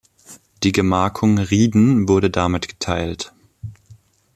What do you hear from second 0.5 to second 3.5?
Die Gemarkung Rieden wurde damit geteilt.